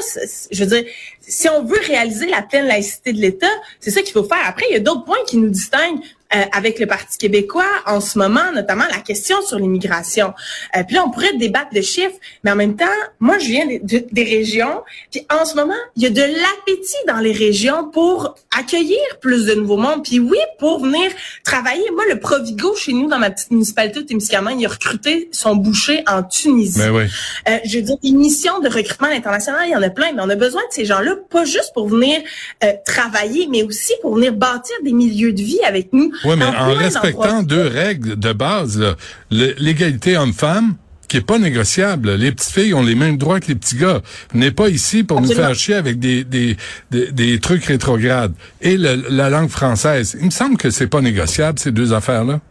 je 0.51 0.63
veux 0.63 0.69
dire, 0.69 0.85
si 1.27 1.49
on 1.49 1.63
veut 1.63 1.81
réaliser 1.87 2.27
la 2.27 2.43
pleine 2.43 2.67
laïcité 2.67 3.13
de 3.13 3.19
l'État, 3.19 3.47
c'est 3.79 3.89
ça 3.89 4.03
qu'il 4.03 4.13
faut 4.13 4.25
faire. 4.25 4.45
Après, 4.45 4.67
il 4.69 4.73
y 4.73 4.77
a 4.77 4.79
d'autres 4.79 5.05
points 5.05 5.17
qui 5.27 5.37
nous 5.37 5.49
distinguent. 5.49 6.01
Euh, 6.35 6.43
avec 6.51 6.77
le 6.79 6.87
Parti 6.87 7.17
québécois 7.17 7.63
en 7.85 8.01
ce 8.01 8.17
moment, 8.17 8.51
notamment 8.53 8.83
la 8.91 8.97
question 8.97 9.41
sur 9.43 9.57
l'immigration. 9.59 10.33
Euh, 10.75 10.83
puis 10.85 10.97
là, 10.97 11.05
on 11.05 11.09
pourrait 11.09 11.37
débattre 11.37 11.73
de 11.73 11.79
chiffres, 11.79 12.17
mais 12.43 12.51
en 12.51 12.57
même 12.57 12.75
temps, 12.75 12.85
moi, 13.21 13.37
je 13.39 13.45
viens 13.45 13.65
des 13.65 14.23
régions, 14.23 14.83
puis 15.09 15.25
en 15.31 15.45
ce 15.45 15.55
moment, 15.55 15.73
il 15.95 16.03
y 16.03 16.05
a 16.05 16.09
de 16.09 16.21
l'appétit 16.21 16.97
dans 17.07 17.19
les 17.19 17.31
régions 17.31 17.89
pour 17.91 18.35
accueillir 18.53 18.99
plus 19.21 19.45
de 19.45 19.53
nouveaux 19.53 19.77
mondes, 19.77 20.03
puis 20.03 20.19
oui, 20.19 20.37
pour 20.59 20.83
venir 20.83 21.09
travailler. 21.45 21.89
Moi, 21.93 22.03
le 22.09 22.19
Provigo, 22.19 22.75
chez 22.75 22.91
nous, 22.91 23.07
dans 23.07 23.19
ma 23.19 23.29
petite 23.29 23.51
municipalité 23.51 24.01
de 24.01 24.07
Témiscamingue, 24.07 24.59
il 24.59 24.65
a 24.65 24.69
recruté 24.69 25.29
son 25.31 25.55
boucher 25.55 26.03
en 26.07 26.23
Tunisie. 26.23 26.77
Mais 26.79 26.89
oui. 26.89 27.03
euh, 27.47 27.57
je 27.63 27.77
veux 27.77 27.83
dire, 27.83 27.97
une 28.03 28.17
mission 28.17 28.59
de 28.59 28.67
recrutement 28.67 29.07
international, 29.07 29.61
il 29.65 29.71
y 29.71 29.75
en 29.77 29.81
a 29.81 29.89
plein, 29.89 30.11
mais 30.11 30.21
on 30.21 30.29
a 30.29 30.35
besoin 30.35 30.61
de 30.63 30.73
ces 30.73 30.83
gens-là, 30.83 31.15
pas 31.29 31.45
juste 31.45 31.71
pour 31.73 31.87
venir 31.87 32.19
euh, 32.65 32.73
travailler, 32.85 33.47
mais 33.49 33.63
aussi 33.63 33.93
pour 34.01 34.15
venir 34.15 34.33
bâtir 34.33 34.75
des 34.83 34.91
milieux 34.91 35.31
de 35.31 35.41
vie 35.41 35.61
avec 35.63 35.93
nous 35.93 36.11
oui, 36.25 36.35
mais 36.37 36.45
en, 36.45 36.73
respectant 36.73 37.43
deux 37.43 37.67
règles 37.67 38.17
de 38.17 38.33
base, 38.33 38.95
l'égalité 39.29 40.17
homme-femme, 40.17 40.75
qui 41.07 41.17
est 41.17 41.21
pas 41.21 41.39
négociable. 41.39 42.15
Les 42.15 42.31
petites 42.31 42.53
filles 42.53 42.73
ont 42.73 42.83
les 42.83 42.95
mêmes 42.95 43.17
droits 43.17 43.39
que 43.39 43.47
les 43.47 43.55
petits 43.55 43.77
gars. 43.77 44.01
N'êtes 44.33 44.55
pas 44.55 44.69
ici 44.69 45.03
pour 45.03 45.21
nous 45.21 45.31
faire 45.31 45.55
chier 45.55 45.75
avec 45.75 45.99
des, 45.99 46.23
des, 46.23 46.57
des, 46.91 47.39
trucs 47.39 47.65
rétrogrades. 47.65 48.33
Et 48.61 48.77
la 48.77 49.29
langue 49.29 49.49
française. 49.49 50.17
Il 50.19 50.25
me 50.25 50.31
semble 50.31 50.57
que 50.57 50.69
c'est 50.69 50.87
pas 50.87 51.01
négociable, 51.01 51.59
ces 51.59 51.71
deux 51.71 51.93
affaires-là. 51.93 52.41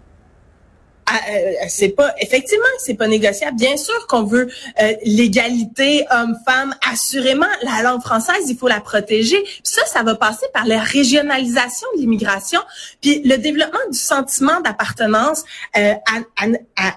Euh, 1.08 1.52
c'est 1.68 1.90
pas 1.90 2.14
effectivement 2.20 2.64
c'est 2.78 2.94
pas 2.94 3.06
négociable. 3.06 3.56
Bien 3.56 3.76
sûr 3.76 4.06
qu'on 4.08 4.24
veut 4.24 4.48
euh, 4.80 4.92
l'égalité 5.04 6.04
homme-femme. 6.10 6.74
Assurément, 6.90 7.46
la 7.62 7.82
langue 7.82 8.02
française, 8.02 8.44
il 8.48 8.56
faut 8.56 8.68
la 8.68 8.80
protéger. 8.80 9.40
Puis 9.42 9.60
ça, 9.62 9.84
ça 9.86 10.02
va 10.02 10.14
passer 10.16 10.46
par 10.52 10.66
la 10.66 10.80
régionalisation 10.80 11.86
de 11.94 12.00
l'immigration, 12.00 12.60
puis 13.00 13.22
le 13.24 13.36
développement 13.36 13.78
du 13.90 13.98
sentiment 13.98 14.60
d'appartenance 14.60 15.44
euh, 15.76 15.94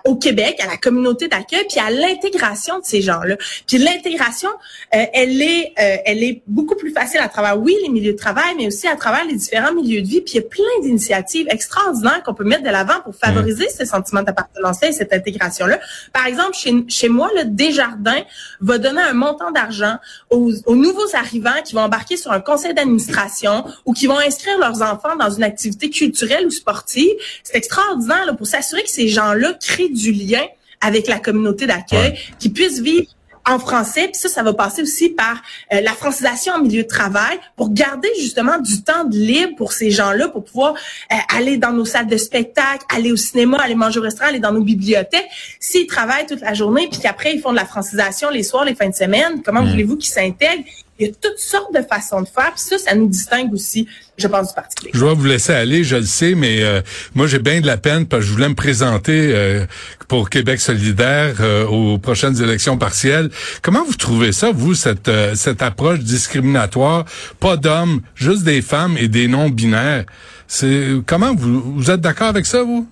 au 0.05 0.15
Québec, 0.15 0.59
à 0.63 0.67
la 0.67 0.77
communauté 0.77 1.27
d'accueil, 1.27 1.65
puis 1.69 1.79
à 1.79 1.91
l'intégration 1.91 2.79
de 2.79 2.85
ces 2.85 3.01
gens-là. 3.01 3.35
Puis 3.67 3.77
l'intégration, 3.77 4.49
elle 4.91 5.41
est 5.41 5.73
elle 5.75 6.23
est 6.23 6.41
beaucoup 6.47 6.75
plus 6.75 6.91
facile 6.91 7.19
à 7.19 7.29
travers 7.29 7.59
oui 7.59 7.75
les 7.83 7.89
milieux 7.89 8.13
de 8.13 8.17
travail, 8.17 8.55
mais 8.57 8.67
aussi 8.67 8.87
à 8.87 8.95
travers 8.95 9.25
les 9.25 9.35
différents 9.35 9.73
milieux 9.73 10.01
de 10.01 10.07
vie. 10.07 10.21
Puis 10.21 10.33
il 10.33 10.37
y 10.37 10.39
a 10.39 10.47
plein 10.47 10.81
d'initiatives 10.81 11.47
extraordinaires 11.49 12.23
qu'on 12.23 12.33
peut 12.33 12.43
mettre 12.43 12.63
de 12.63 12.69
l'avant 12.69 13.01
pour 13.03 13.15
favoriser 13.15 13.65
mmh. 13.65 13.75
ces 13.77 13.85
sentiment 13.99 14.23
d'appartenance 14.23 14.81
et 14.83 14.91
cette 14.91 15.13
intégration-là. 15.13 15.79
Par 16.13 16.25
exemple, 16.25 16.53
chez, 16.53 16.73
chez 16.87 17.09
moi, 17.09 17.29
le 17.35 17.45
Desjardins 17.45 18.23
va 18.61 18.77
donner 18.77 19.01
un 19.01 19.13
montant 19.13 19.51
d'argent 19.51 19.97
aux, 20.29 20.51
nouveaux 20.75 21.15
arrivants 21.15 21.61
qui 21.65 21.75
vont 21.75 21.81
embarquer 21.81 22.17
sur 22.17 22.31
un 22.31 22.39
conseil 22.39 22.73
d'administration 22.73 23.65
ou 23.85 23.93
qui 23.93 24.07
vont 24.07 24.17
inscrire 24.17 24.57
leurs 24.57 24.81
enfants 24.81 25.15
dans 25.17 25.29
une 25.29 25.43
activité 25.43 25.89
culturelle 25.89 26.45
ou 26.45 26.51
sportive. 26.51 27.11
C'est 27.43 27.57
extraordinaire 27.57 28.35
pour 28.37 28.47
s'assurer 28.47 28.83
que 28.83 28.89
ces 28.89 29.07
gens-là 29.07 29.53
créent 29.53 29.89
du 29.89 30.11
lien 30.11 30.43
avec 30.81 31.07
la 31.07 31.19
communauté 31.19 31.67
d'accueil, 31.67 32.17
qu'ils 32.39 32.53
puissent 32.53 32.79
vivre 32.79 33.07
en 33.45 33.59
français. 33.59 34.09
Puis 34.11 34.15
ça, 34.15 34.29
ça 34.29 34.43
va 34.43 34.53
passer 34.53 34.81
aussi 34.81 35.09
par 35.09 35.41
euh, 35.73 35.81
la 35.81 35.93
francisation 35.93 36.53
en 36.53 36.61
milieu 36.61 36.83
de 36.83 36.87
travail 36.87 37.39
pour 37.55 37.71
garder 37.73 38.09
justement 38.19 38.59
du 38.59 38.83
temps 38.83 39.05
de 39.05 39.15
libre 39.17 39.55
pour 39.57 39.73
ces 39.73 39.91
gens-là, 39.91 40.27
pour 40.29 40.43
pouvoir 40.43 40.73
euh, 41.11 41.15
aller 41.35 41.57
dans 41.57 41.71
nos 41.71 41.85
salles 41.85 42.07
de 42.07 42.17
spectacle, 42.17 42.85
aller 42.93 43.11
au 43.11 43.17
cinéma, 43.17 43.57
aller 43.57 43.75
manger 43.75 43.99
au 43.99 44.03
restaurant, 44.03 44.29
aller 44.29 44.39
dans 44.39 44.51
nos 44.51 44.63
bibliothèques. 44.63 45.27
S'ils 45.59 45.87
travaillent 45.87 46.25
toute 46.27 46.41
la 46.41 46.53
journée, 46.53 46.87
puis 46.89 46.99
qu'après 46.99 47.33
ils 47.33 47.41
font 47.41 47.51
de 47.51 47.57
la 47.57 47.65
francisation 47.65 48.29
les 48.29 48.43
soirs, 48.43 48.65
les 48.65 48.75
fins 48.75 48.89
de 48.89 48.95
semaine, 48.95 49.41
comment 49.43 49.61
mm. 49.61 49.69
voulez-vous 49.69 49.97
qu'ils 49.97 50.11
s'intègrent? 50.11 50.63
Il 50.99 51.07
y 51.07 51.09
a 51.09 51.13
toutes 51.13 51.39
sortes 51.39 51.73
de 51.73 51.81
façons 51.81 52.21
de 52.21 52.27
faire. 52.27 52.51
Puis 52.53 52.61
ça, 52.61 52.77
ça 52.77 52.93
nous 52.93 53.07
distingue 53.07 53.53
aussi, 53.53 53.87
je 54.17 54.27
pense, 54.27 54.49
du 54.49 54.53
Parti 54.53 54.89
Je 54.93 55.05
vais 55.05 55.13
vous 55.13 55.25
laisser 55.25 55.53
aller, 55.53 55.85
je 55.85 55.95
le 55.95 56.03
sais, 56.03 56.35
mais 56.35 56.61
euh, 56.61 56.81
moi, 57.15 57.25
j'ai 57.25 57.39
bien 57.39 57.61
de 57.61 57.67
la 57.67 57.77
peine 57.77 58.05
parce 58.05 58.23
que 58.23 58.27
je 58.27 58.33
voulais 58.33 58.49
me 58.49 58.55
présenter 58.55 59.31
euh, 59.33 59.65
pour 60.09 60.29
Québec 60.29 60.59
solidaire 60.59 61.37
euh, 61.39 61.65
aux 61.65 61.97
prochaines 61.99 62.41
élections 62.41 62.77
partielles. 62.77 63.29
Comment 63.61 63.85
vous 63.85 63.95
trouvez 63.95 64.33
ça, 64.33 64.51
vous, 64.51 64.75
cette, 64.75 65.09
cette 65.35 65.61
approche 65.61 65.99
discriminatoire? 65.99 67.05
Pas 67.39 67.55
d'hommes, 67.55 68.01
juste 68.15 68.43
des 68.43 68.61
femmes 68.61 68.97
et 68.97 69.07
des 69.07 69.29
non-binaires. 69.29 70.03
C'est 70.47 70.87
Comment 71.05 71.33
vous, 71.33 71.75
vous 71.75 71.91
êtes 71.91 72.01
d'accord 72.01 72.27
avec 72.27 72.45
ça, 72.45 72.63
vous? 72.63 72.87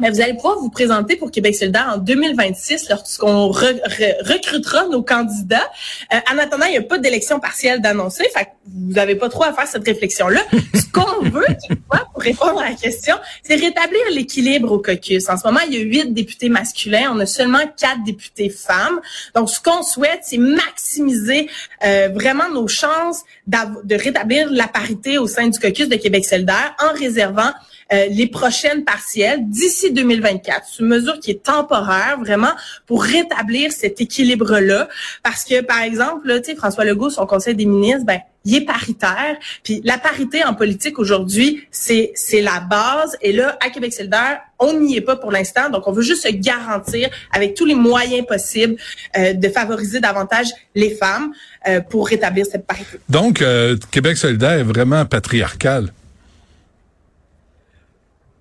Mais 0.00 0.10
vous 0.10 0.20
allez 0.20 0.34
pouvoir 0.34 0.58
vous 0.58 0.70
présenter 0.70 1.16
pour 1.16 1.30
Québec 1.30 1.54
solidaire 1.54 1.92
en 1.94 1.98
2026 1.98 2.88
lorsqu'on 2.88 3.48
recrutera 3.48 4.86
nos 4.86 5.02
candidats. 5.02 5.68
Euh, 6.12 6.18
en 6.32 6.38
attendant, 6.38 6.66
il 6.66 6.72
n'y 6.72 6.78
a 6.78 6.82
pas 6.82 6.98
d'élection 6.98 7.40
partielle 7.40 7.80
d'annoncer, 7.80 8.24
fait 8.34 8.48
vous 8.66 8.92
n'avez 8.92 9.16
pas 9.16 9.28
trop 9.28 9.44
à 9.44 9.52
faire 9.52 9.66
cette 9.66 9.84
réflexion-là. 9.84 10.40
Ce 10.74 10.90
qu'on 10.92 11.22
veut, 11.28 11.46
pour 11.78 12.22
répondre 12.22 12.60
à 12.60 12.70
la 12.70 12.74
question, 12.74 13.16
c'est 13.42 13.56
rétablir 13.56 14.00
l'équilibre 14.12 14.72
au 14.72 14.78
caucus. 14.78 15.28
En 15.28 15.36
ce 15.36 15.46
moment, 15.46 15.60
il 15.66 15.74
y 15.74 15.80
a 15.80 15.80
huit 15.80 16.12
députés 16.12 16.48
masculins, 16.48 17.12
on 17.14 17.18
a 17.20 17.26
seulement 17.26 17.66
quatre 17.76 18.02
députés 18.04 18.50
femmes. 18.50 19.00
Donc, 19.34 19.50
ce 19.50 19.60
qu'on 19.60 19.82
souhaite, 19.82 20.20
c'est 20.22 20.38
maximiser 20.38 21.48
euh, 21.84 22.08
vraiment 22.12 22.48
nos 22.50 22.68
chances 22.68 23.22
de 23.46 23.94
rétablir 23.94 24.50
la 24.50 24.68
parité 24.68 25.18
au 25.18 25.26
sein 25.26 25.48
du 25.48 25.58
caucus 25.58 25.88
de 25.88 25.96
Québec 25.96 26.24
solidaire 26.24 26.74
en 26.80 26.92
réservant 26.96 27.50
euh, 27.92 28.06
les 28.10 28.26
prochaines 28.26 28.84
partielles 28.84 29.40
d'ici 29.48 29.92
2024. 29.92 30.66
C'est 30.70 30.82
une 30.82 30.88
mesure 30.88 31.18
qui 31.18 31.32
est 31.32 31.42
temporaire, 31.42 32.18
vraiment, 32.20 32.52
pour 32.86 33.02
rétablir 33.02 33.72
cet 33.72 34.00
équilibre-là. 34.00 34.88
Parce 35.22 35.44
que, 35.44 35.60
par 35.60 35.82
exemple, 35.82 36.28
là, 36.28 36.40
François 36.56 36.84
Legault, 36.84 37.10
son 37.10 37.26
conseil 37.26 37.54
des 37.54 37.66
ministres, 37.66 38.04
ben, 38.04 38.20
il 38.44 38.54
est 38.54 38.64
paritaire. 38.64 39.36
Puis 39.64 39.82
la 39.84 39.98
parité 39.98 40.44
en 40.44 40.54
politique 40.54 40.98
aujourd'hui, 40.98 41.66
c'est 41.70 42.12
c'est 42.14 42.40
la 42.40 42.60
base. 42.60 43.16
Et 43.20 43.32
là, 43.32 43.58
à 43.64 43.70
Québec 43.70 43.92
solidaire, 43.92 44.40
on 44.58 44.72
n'y 44.74 44.96
est 44.96 45.02
pas 45.02 45.16
pour 45.16 45.30
l'instant. 45.32 45.68
Donc, 45.68 45.86
on 45.88 45.92
veut 45.92 46.02
juste 46.02 46.22
se 46.22 46.32
garantir, 46.32 47.10
avec 47.32 47.54
tous 47.54 47.66
les 47.66 47.74
moyens 47.74 48.26
possibles, 48.26 48.76
euh, 49.16 49.34
de 49.34 49.48
favoriser 49.48 50.00
davantage 50.00 50.48
les 50.74 50.90
femmes 50.90 51.32
euh, 51.68 51.80
pour 51.80 52.06
rétablir 52.06 52.46
cette 52.46 52.66
parité. 52.66 52.98
Donc, 53.08 53.44
Québec 53.90 54.16
solidaire 54.16 54.52
est 54.52 54.62
vraiment 54.62 55.04
patriarcal. 55.04 55.92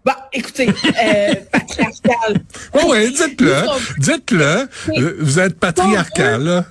Bah, 0.06 0.30
écoutez, 0.32 0.70
euh, 0.70 1.36
patriarcal. 1.52 2.42
oui, 2.88 3.12
dites-le. 3.12 3.64
Dites-le. 3.98 4.68
Vous 5.20 5.40
êtes 5.40 5.60
patriarcal, 5.60 6.66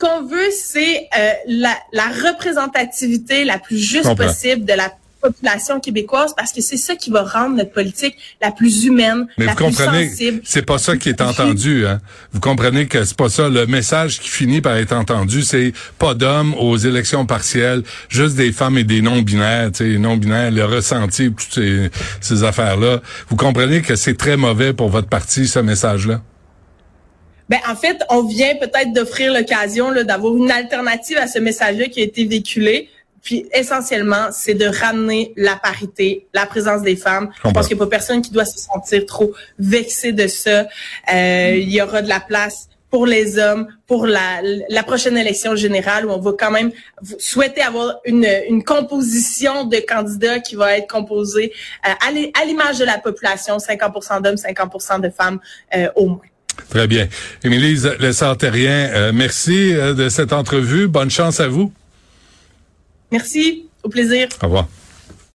Ce 0.00 0.06
qu'on 0.06 0.26
veut, 0.26 0.50
c'est 0.50 1.08
euh, 1.16 1.32
la, 1.46 1.76
la, 1.92 2.06
représentativité 2.08 3.44
la 3.44 3.58
plus 3.58 3.78
juste 3.78 4.14
possible 4.16 4.64
de 4.64 4.74
la 4.74 4.90
population 5.20 5.80
québécoise 5.80 6.34
parce 6.36 6.52
que 6.52 6.60
c'est 6.60 6.76
ça 6.76 6.96
qui 6.96 7.10
va 7.10 7.22
rendre 7.22 7.56
notre 7.56 7.72
politique 7.72 8.16
la 8.40 8.50
plus 8.50 8.84
humaine, 8.84 9.26
Mais 9.38 9.46
la 9.46 9.52
vous 9.52 9.58
comprenez, 9.58 10.08
sensible. 10.08 10.40
C'est 10.44 10.64
pas 10.64 10.78
ça 10.78 10.96
qui 10.96 11.08
est 11.08 11.20
entendu. 11.20 11.86
Hein? 11.86 12.00
Vous 12.32 12.40
comprenez 12.40 12.86
que 12.86 13.04
c'est 13.04 13.16
pas 13.16 13.28
ça. 13.28 13.48
Le 13.48 13.66
message 13.66 14.20
qui 14.20 14.28
finit 14.28 14.60
par 14.60 14.76
être 14.76 14.92
entendu, 14.92 15.42
c'est 15.42 15.72
pas 15.98 16.14
d'hommes 16.14 16.54
aux 16.54 16.76
élections 16.76 17.26
partielles, 17.26 17.82
juste 18.08 18.36
des 18.36 18.52
femmes 18.52 18.78
et 18.78 18.84
des 18.84 19.02
non-binaires, 19.02 19.70
tu 19.72 19.92
sais, 19.92 19.98
non-binaires, 19.98 20.50
le 20.50 20.64
ressenti, 20.64 21.30
toutes 21.30 21.54
ces, 21.54 21.90
ces 22.20 22.44
affaires-là. 22.44 23.00
Vous 23.28 23.36
comprenez 23.36 23.82
que 23.82 23.96
c'est 23.96 24.16
très 24.16 24.36
mauvais 24.36 24.72
pour 24.72 24.88
votre 24.88 25.08
parti, 25.08 25.46
ce 25.46 25.58
message-là? 25.58 26.20
Ben, 27.50 27.58
en 27.68 27.74
fait, 27.74 27.98
on 28.10 28.22
vient 28.22 28.54
peut-être 28.54 28.92
d'offrir 28.92 29.32
l'occasion 29.32 29.92
d'avoir 30.04 30.36
une 30.36 30.52
alternative 30.52 31.18
à 31.18 31.26
ce 31.26 31.40
message-là 31.40 31.88
qui 31.88 32.00
a 32.00 32.04
été 32.04 32.24
véhiculé. 32.24 32.88
Puis 33.22 33.46
essentiellement, 33.52 34.28
c'est 34.32 34.54
de 34.54 34.66
ramener 34.66 35.32
la 35.36 35.56
parité, 35.56 36.26
la 36.32 36.46
présence 36.46 36.82
des 36.82 36.96
femmes. 36.96 37.30
Je 37.44 37.50
pense 37.50 37.68
qu'il 37.68 37.76
n'y 37.76 37.82
a 37.82 37.86
pas 37.86 37.90
personne 37.90 38.22
qui 38.22 38.30
doit 38.30 38.44
se 38.44 38.58
sentir 38.58 39.04
trop 39.06 39.32
vexé 39.58 40.12
de 40.12 40.26
ça. 40.26 40.66
Euh, 41.12 41.54
il 41.56 41.70
y 41.70 41.82
aura 41.82 42.02
de 42.02 42.08
la 42.08 42.20
place 42.20 42.70
pour 42.90 43.06
les 43.06 43.38
hommes 43.38 43.68
pour 43.86 44.06
la, 44.06 44.40
la 44.68 44.82
prochaine 44.82 45.16
élection 45.16 45.54
générale 45.56 46.06
où 46.06 46.10
on 46.10 46.20
va 46.20 46.32
quand 46.38 46.50
même 46.50 46.72
souhaiter 47.18 47.62
avoir 47.62 48.00
une, 48.04 48.26
une 48.48 48.64
composition 48.64 49.64
de 49.64 49.76
candidats 49.76 50.40
qui 50.40 50.56
va 50.56 50.76
être 50.76 50.88
composée 50.88 51.52
euh, 51.88 51.92
à 52.06 52.44
l'image 52.44 52.78
de 52.78 52.84
la 52.84 52.98
population, 52.98 53.56
50% 53.58 54.22
d'hommes, 54.22 54.34
50% 54.34 55.00
de 55.00 55.10
femmes 55.10 55.38
euh, 55.74 55.88
au 55.94 56.06
moins. 56.08 56.20
Très 56.68 56.86
bien. 56.86 57.08
Émilie 57.42 57.80
Lessard-Terrien, 58.00 58.90
euh, 58.92 59.12
merci 59.14 59.72
de 59.72 60.08
cette 60.08 60.32
entrevue. 60.32 60.88
Bonne 60.88 61.10
chance 61.10 61.40
à 61.40 61.48
vous. 61.48 61.72
Merci. 63.12 63.66
Au 63.82 63.88
plaisir. 63.88 64.28
Au 64.42 64.46
revoir. 64.46 64.68